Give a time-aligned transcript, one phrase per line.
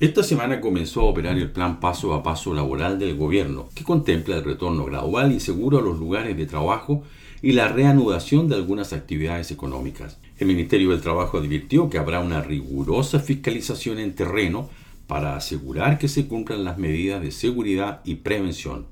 [0.00, 4.36] Esta semana comenzó a operar el plan paso a paso laboral del gobierno, que contempla
[4.36, 7.02] el retorno gradual y seguro a los lugares de trabajo
[7.42, 10.18] y la reanudación de algunas actividades económicas.
[10.38, 14.70] El Ministerio del Trabajo advirtió que habrá una rigurosa fiscalización en terreno
[15.08, 18.86] para asegurar que se cumplan las medidas de seguridad y prevención.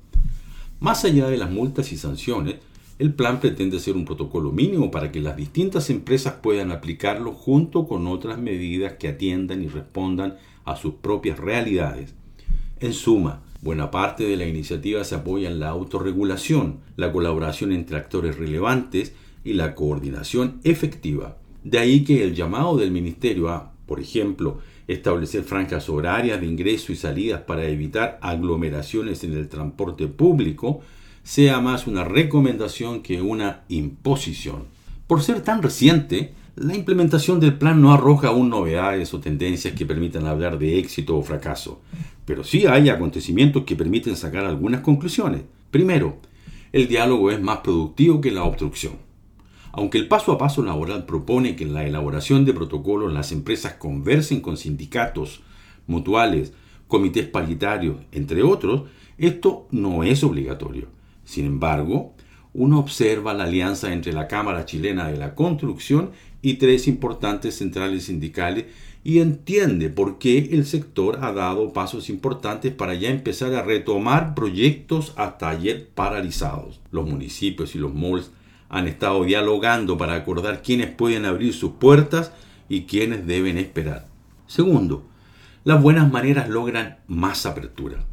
[0.81, 2.55] Más allá de las multas y sanciones,
[2.99, 7.87] el plan pretende ser un protocolo mínimo para que las distintas empresas puedan aplicarlo junto
[7.87, 12.15] con otras medidas que atiendan y respondan a sus propias realidades.
[12.79, 17.97] En suma, buena parte de la iniciativa se apoya en la autorregulación, la colaboración entre
[17.97, 21.37] actores relevantes y la coordinación efectiva.
[21.63, 26.91] De ahí que el llamado del Ministerio a, por ejemplo, establecer franjas horarias de ingreso
[26.91, 30.81] y salidas para evitar aglomeraciones en el transporte público
[31.27, 34.67] sea más una recomendación que una imposición.
[35.07, 39.85] Por ser tan reciente, la implementación del plan no arroja aún novedades o tendencias que
[39.85, 41.81] permitan hablar de éxito o fracaso,
[42.23, 45.41] pero sí hay acontecimientos que permiten sacar algunas conclusiones.
[45.69, 46.15] Primero,
[46.71, 48.93] el diálogo es más productivo que la obstrucción.
[49.73, 53.73] Aunque el paso a paso laboral propone que en la elaboración de protocolos las empresas
[53.73, 55.41] conversen con sindicatos,
[55.87, 56.53] mutuales,
[56.87, 58.83] comités paritarios, entre otros,
[59.17, 60.95] esto no es obligatorio.
[61.27, 62.13] Sin embargo,
[62.53, 66.11] uno observa la alianza entre la Cámara Chilena de la Construcción
[66.41, 68.67] y tres importantes centrales sindicales
[69.03, 74.35] y entiende por qué el sector ha dado pasos importantes para ya empezar a retomar
[74.35, 76.79] proyectos hasta ayer paralizados.
[76.91, 78.31] Los municipios y los malls
[78.69, 82.31] han estado dialogando para acordar quiénes pueden abrir sus puertas
[82.69, 84.07] y quiénes deben esperar.
[84.47, 85.05] Segundo,
[85.65, 88.05] las buenas maneras logran más apertura.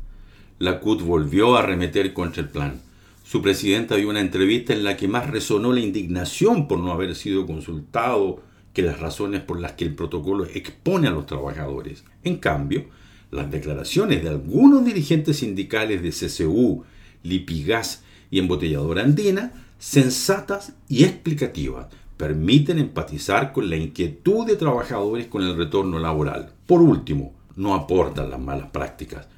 [0.58, 2.80] La CUT volvió a arremeter contra el plan
[3.24, 7.14] su presidenta dio una entrevista en la que más resonó la indignación por no haber
[7.14, 8.42] sido consultado
[8.74, 12.04] que las razones por las que el protocolo expone a los trabajadores.
[12.22, 12.84] En cambio,
[13.30, 16.84] las declaraciones de algunos dirigentes sindicales de CCU,
[17.22, 21.86] Lipigas y Embotelladora Andina, sensatas y explicativas,
[22.18, 26.52] permiten empatizar con la inquietud de trabajadores con el retorno laboral.
[26.66, 29.28] Por último, no aportan las malas prácticas,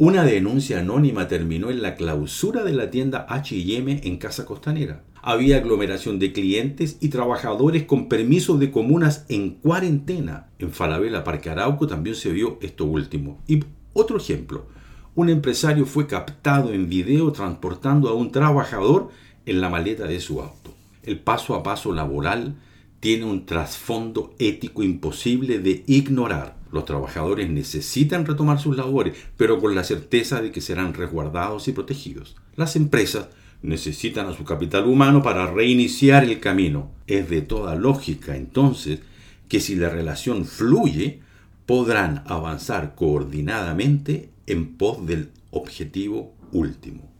[0.00, 5.04] una denuncia anónima terminó en la clausura de la tienda HM en Casa Costanera.
[5.20, 10.48] Había aglomeración de clientes y trabajadores con permisos de comunas en cuarentena.
[10.58, 13.42] En Falabella, Parque Arauco, también se vio esto último.
[13.46, 13.60] Y
[13.92, 14.68] otro ejemplo,
[15.14, 19.10] un empresario fue captado en video transportando a un trabajador
[19.44, 20.72] en la maleta de su auto.
[21.02, 22.56] El paso a paso laboral
[23.00, 26.59] tiene un trasfondo ético imposible de ignorar.
[26.72, 31.72] Los trabajadores necesitan retomar sus labores, pero con la certeza de que serán resguardados y
[31.72, 32.36] protegidos.
[32.56, 33.28] Las empresas
[33.62, 36.90] necesitan a su capital humano para reiniciar el camino.
[37.06, 39.00] Es de toda lógica, entonces,
[39.48, 41.20] que si la relación fluye,
[41.66, 47.10] podrán avanzar coordinadamente en pos del objetivo último.